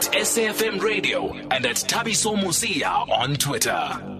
[0.00, 4.19] at SAFM Radio and at Thabiso Mosia on Twitter.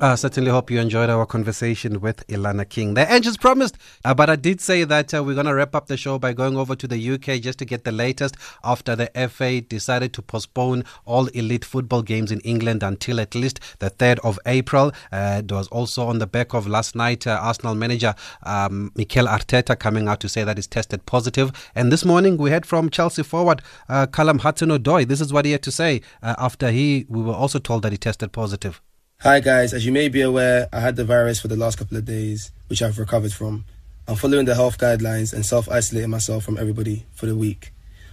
[0.00, 2.94] I certainly hope you enjoyed our conversation with Ilana King.
[2.94, 5.86] The engines promised, uh, but I did say that uh, we're going to wrap up
[5.86, 9.06] the show by going over to the UK just to get the latest after the
[9.30, 14.18] FA decided to postpone all elite football games in England until at least the 3rd
[14.24, 14.90] of April.
[15.12, 19.26] Uh, it was also on the back of last night, uh, Arsenal manager um, Mikel
[19.26, 21.52] Arteta coming out to say that he's tested positive.
[21.72, 25.06] And this morning we heard from Chelsea forward uh, Callum Hudson-Odoi.
[25.06, 27.92] This is what he had to say uh, after he, we were also told that
[27.92, 28.82] he tested positive.
[29.24, 31.96] Hi guys, as you may be aware, I had the virus for the last couple
[31.96, 33.64] of days, which I've recovered from.
[34.06, 37.72] I'm following the health guidelines and self isolating myself from everybody for the week.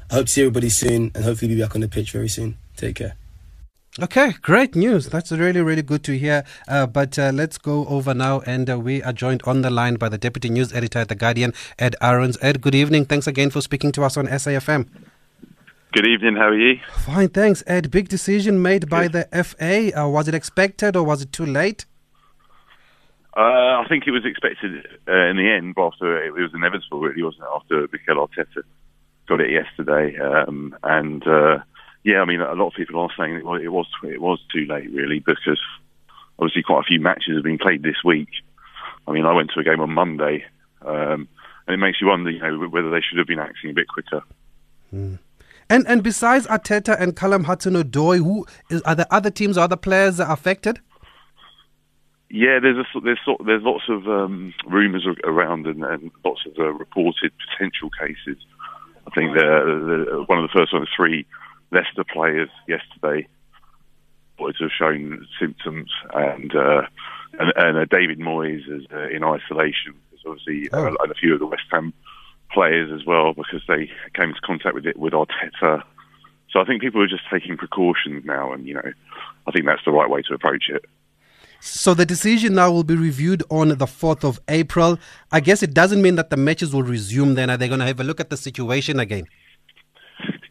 [0.10, 2.58] I hope to see everybody soon and hopefully be back on the pitch very soon.
[2.78, 3.18] Take care.
[4.02, 5.10] Okay, great news.
[5.10, 6.46] That's really, really good to hear.
[6.66, 9.96] Uh, but uh, let's go over now, and uh, we are joined on the line
[9.96, 12.38] by the deputy news editor at The Guardian, Ed Aarons.
[12.42, 13.04] Ed, good evening.
[13.04, 14.88] Thanks again for speaking to us on SAFM.
[15.94, 16.38] Good evening.
[16.38, 16.80] How are you?
[17.00, 17.64] Fine, thanks.
[17.68, 19.92] Ed, big decision made by the FA.
[19.94, 21.86] Uh, was it expected or was it too late?
[23.36, 27.02] Uh, I think it was expected uh, in the end, but after it was inevitable,
[27.02, 27.50] really, wasn't it?
[27.54, 28.64] After Mikel Arteta
[29.28, 31.58] got it yesterday, um, and uh,
[32.04, 34.40] yeah, I mean, a lot of people are saying it was, it was it was
[34.54, 35.60] too late, really, because
[36.40, 38.30] obviously quite a few matches have been played this week.
[39.08, 40.46] I mean, I went to a game on Monday,
[40.84, 41.28] um,
[41.68, 43.90] and it makes you wonder, you know, whether they should have been acting a bit
[43.90, 44.22] quicker.
[44.94, 45.20] Mm.
[45.72, 49.78] And and besides Arteta and Callum Hudson-Odoi, who is, are there other teams or other
[49.78, 50.82] players that are affected?
[52.30, 56.74] Yeah, there's a, there's there's lots of um, rumours around and, and, lots of uh,
[56.74, 58.44] reported potential cases.
[59.08, 61.26] I think the, the, one of the first ones, three
[61.72, 63.28] Leicester players yesterday
[64.34, 66.82] reported to have shown symptoms, and uh,
[67.40, 69.96] and, and uh, David Moyes is uh, in isolation.
[70.10, 70.88] There's obviously oh.
[70.88, 71.94] and a few of the West Ham
[72.54, 75.84] players as well because they came into contact with it with Arteta.
[76.52, 78.92] So I think people are just taking precautions now, and you know,
[79.48, 80.86] I think that's the right way to approach it.
[81.64, 84.98] So the decision now will be reviewed on the 4th of April.
[85.32, 87.52] I guess it doesn't mean that the matches will resume then.
[87.52, 89.26] Are they going to have a look at the situation again?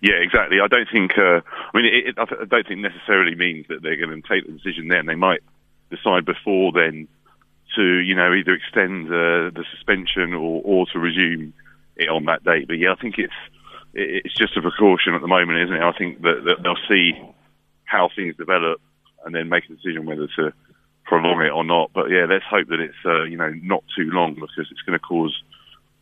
[0.01, 0.59] Yeah, exactly.
[0.63, 1.19] I don't think.
[1.19, 1.41] Uh,
[1.75, 4.53] I mean, it, it, I don't think necessarily means that they're going to take the
[4.53, 5.07] decision then.
[5.07, 5.41] They might
[5.91, 7.09] decide before then
[7.77, 11.53] to, you know, either extend uh, the suspension or, or to resume
[12.09, 12.69] on that date.
[12.69, 13.35] But yeah, I think it's
[13.93, 15.83] it's just a precaution at the moment, isn't it?
[15.83, 17.13] I think that, that they'll see
[17.85, 18.81] how things develop
[19.25, 20.53] and then make a decision whether to
[21.05, 21.91] prolong it or not.
[21.93, 24.99] But yeah, let's hope that it's uh, you know not too long because it's going
[24.99, 25.43] to cause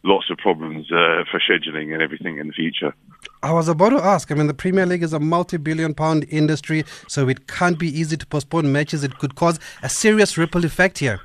[0.05, 2.95] lots of problems uh, for scheduling and everything in the future.
[3.43, 4.31] I was about to ask.
[4.31, 8.27] I mean, the Premier League is a multi-billion-pound industry, so it can't be easy to
[8.27, 9.03] postpone matches.
[9.03, 11.21] It could cause a serious ripple effect here.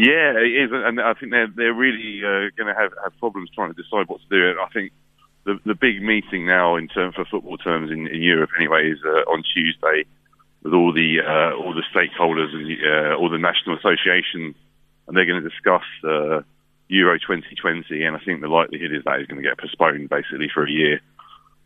[0.00, 3.50] Yeah, it is, and I think they're they're really uh, going to have have problems
[3.52, 4.56] trying to decide what to do.
[4.56, 4.92] I think
[5.44, 8.98] the the big meeting now in terms for football terms in, in Europe anyway is
[9.04, 10.08] uh, on Tuesday
[10.64, 14.56] with all the uh, all the stakeholders and uh, all the national associations,
[15.06, 16.40] and they're going to discuss uh,
[16.88, 18.02] Euro 2020.
[18.02, 20.70] And I think the likelihood is that is going to get postponed basically for a
[20.70, 21.02] year,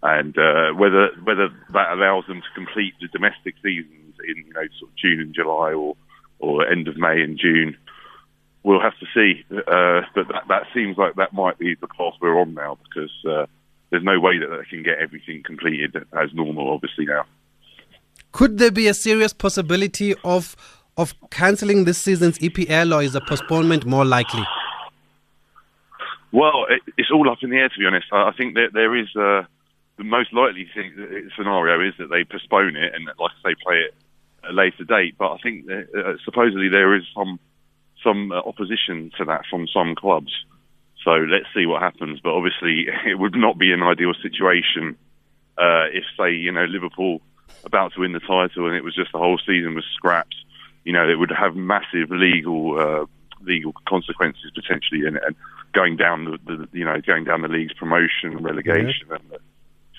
[0.02, 4.66] and uh, whether whether that allows them to complete the domestic seasons in you know
[4.82, 5.94] sort of June and July or
[6.40, 7.78] or end of May and June
[8.64, 9.44] we'll have to see.
[9.50, 13.12] Uh, but that, that seems like that might be the path we're on now because
[13.28, 13.46] uh,
[13.90, 17.24] there's no way that they can get everything completed as normal, obviously, now.
[18.32, 20.56] Could there be a serious possibility of
[20.96, 24.44] of cancelling this season's EPL, or is a postponement more likely?
[26.30, 28.06] Well, it, it's all up in the air, to be honest.
[28.12, 29.42] I, I think that there is uh,
[29.96, 30.92] the most likely thing,
[31.36, 33.94] scenario is that they postpone it and, like I say, play it
[34.44, 35.16] at a later date.
[35.18, 37.38] But I think that, uh, supposedly there is some
[38.04, 40.32] some uh, opposition to that from some clubs.
[41.02, 42.20] So let's see what happens.
[42.20, 44.96] But obviously, it would not be an ideal situation
[45.58, 47.20] uh, if, say, you know, Liverpool
[47.64, 50.34] about to win the title and it was just the whole season was scrapped.
[50.84, 53.06] You know, it would have massive legal uh,
[53.42, 55.34] legal consequences potentially, and, and
[55.72, 59.38] going down the, the, you know going down the league's promotion, and relegation, and the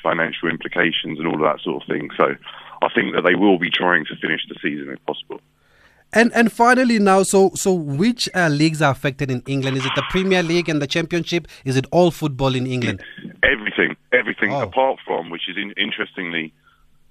[0.04, 2.10] financial implications and all of that sort of thing.
[2.16, 2.36] So
[2.82, 5.42] I think that they will be trying to finish the season if possible.
[6.16, 9.76] And and finally now, so so which uh, leagues are affected in England?
[9.76, 11.46] Is it the Premier League and the Championship?
[11.66, 13.04] Is it all football in England?
[13.44, 14.62] Everything, everything oh.
[14.62, 16.54] apart from, which is in, interestingly,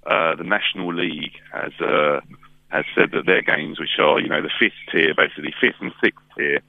[0.07, 2.19] uh, the National League has uh,
[2.69, 5.91] has said that their games, which are you know the fifth tier, basically fifth and
[6.03, 6.61] sixth tier,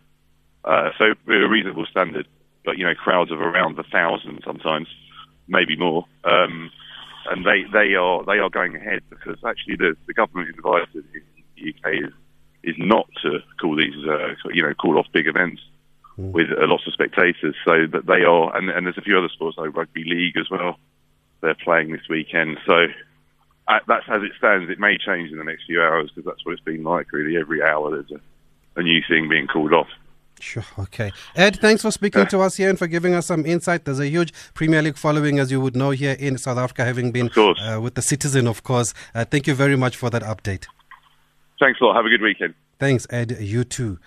[0.66, 2.28] uh, so a reasonable standard,
[2.66, 4.88] but you know crowds of around a thousand sometimes,
[5.48, 6.04] maybe more.
[6.24, 6.70] Um,
[7.30, 11.22] and they, they are they are going ahead because actually the, the government invited in
[11.56, 12.12] the UK is
[12.66, 13.08] is not
[13.76, 15.62] these, uh, you know, call off big events
[16.18, 16.32] mm.
[16.32, 17.54] with uh, lots of spectators.
[17.64, 20.50] So that they are, and, and there's a few other sports like rugby league as
[20.50, 20.78] well.
[21.40, 22.58] they're playing this weekend.
[22.66, 22.86] So
[23.68, 24.70] uh, that's as it stands.
[24.70, 27.12] It may change in the next few hours because that's what it's been like.
[27.12, 29.88] Really, every hour there's a, a new thing being called off.
[30.40, 30.64] Sure.
[30.78, 31.12] Okay.
[31.34, 33.86] Ed, thanks for speaking to us here and for giving us some insight.
[33.86, 37.10] There's a huge Premier League following, as you would know, here in South Africa, having
[37.10, 38.92] been uh, with the Citizen, of course.
[39.14, 40.66] Uh, thank you very much for that update.
[41.58, 41.96] Thanks a lot.
[41.96, 42.54] Have a good weekend.
[42.78, 43.38] Thanks, Ed.
[43.40, 43.98] You too.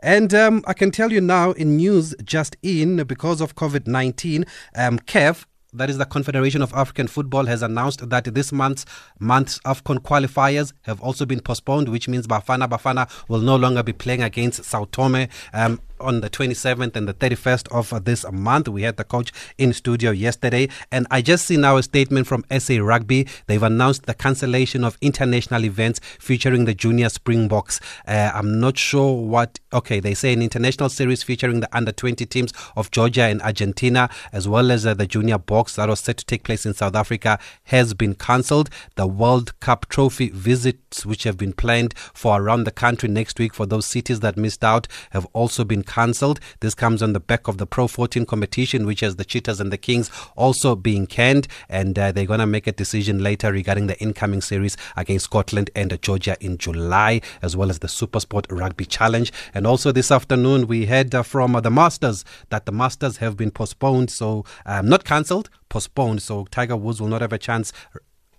[0.00, 4.44] And um, I can tell you now in news just in, because of COVID 19,
[4.76, 5.44] um, CAF
[5.74, 8.86] that is the Confederation of African Football, has announced that this month's
[9.18, 13.92] month's AFCON qualifiers have also been postponed, which means Bafana Bafana will no longer be
[13.92, 15.28] playing against Sao Tome.
[15.52, 18.68] Um, on the 27th and the 31st of this month.
[18.68, 22.44] We had the coach in studio yesterday, and I just see now a statement from
[22.58, 23.26] SA Rugby.
[23.46, 27.80] They've announced the cancellation of international events featuring the junior Springboks.
[28.06, 29.58] Uh, I'm not sure what.
[29.72, 34.08] Okay, they say an international series featuring the under 20 teams of Georgia and Argentina,
[34.32, 36.94] as well as uh, the junior Boks that was set to take place in South
[36.94, 38.70] Africa, has been cancelled.
[38.94, 43.54] The World Cup trophy visits, which have been planned for around the country next week
[43.54, 46.38] for those cities that missed out, have also been cancelled.
[46.60, 49.72] This comes on the back of the Pro 14 competition, which has the Cheetahs and
[49.72, 51.48] the Kings also being canned.
[51.68, 55.70] And uh, they're going to make a decision later regarding the incoming series against Scotland
[55.74, 59.32] and Georgia in July, as well as the Supersport Rugby Challenge.
[59.54, 63.36] And also this afternoon, we heard uh, from uh, the Masters that the Masters have
[63.36, 64.10] been postponed.
[64.10, 66.22] So, um, not cancelled, postponed.
[66.22, 67.72] So, Tiger Woods will not have a chance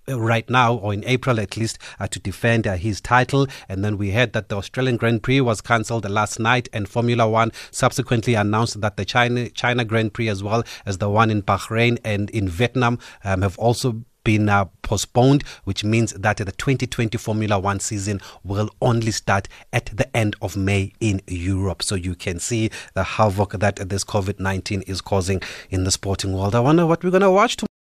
[0.09, 3.47] right now, or in April at least, uh, to defend uh, his title.
[3.67, 7.29] And then we heard that the Australian Grand Prix was cancelled last night, and Formula
[7.29, 11.41] One subsequently announced that the China China Grand Prix, as well as the one in
[11.41, 17.17] Bahrain and in Vietnam, um, have also been uh, postponed, which means that the 2020
[17.17, 21.81] Formula One season will only start at the end of May in Europe.
[21.81, 26.33] So you can see the havoc that this COVID 19 is causing in the sporting
[26.33, 26.56] world.
[26.56, 27.79] I wonder what we're going to watch tomorrow.